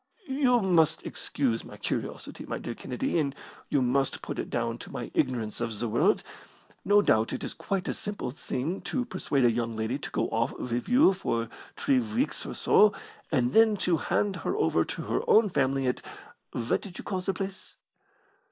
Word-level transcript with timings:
"You 0.27 0.61
must 0.61 1.05
excuse 1.05 1.63
my 1.63 1.77
curiosity, 1.77 2.47
my 2.47 2.57
dear 2.57 2.73
Kennedy, 2.73 3.19
and 3.19 3.35
you 3.69 3.83
must 3.83 4.23
put 4.23 4.39
it 4.39 4.49
down 4.49 4.79
to 4.79 4.91
my 4.91 5.11
ignorance 5.13 5.61
of 5.61 5.77
the 5.77 5.87
world. 5.87 6.23
No 6.83 7.03
doubt 7.03 7.33
it 7.33 7.43
is 7.43 7.53
quite 7.53 7.87
a 7.87 7.93
simple 7.93 8.31
thing 8.31 8.81
to 8.81 9.05
persuade 9.05 9.45
a 9.45 9.51
young 9.51 9.75
lady 9.75 9.99
to 9.99 10.09
go 10.09 10.27
off 10.29 10.53
with 10.53 10.89
you 10.89 11.13
for 11.13 11.49
three 11.75 11.99
weeks 11.99 12.47
or 12.47 12.55
so, 12.55 12.93
and 13.31 13.53
then 13.53 13.77
to 13.85 13.97
hand 13.97 14.37
her 14.37 14.55
over 14.57 14.83
to 14.85 15.03
her 15.03 15.21
own 15.29 15.49
family 15.51 15.85
at 15.85 16.01
what 16.51 16.81
did 16.81 16.97
you 16.97 17.03
call 17.03 17.21
the 17.21 17.31
place?" 17.31 17.77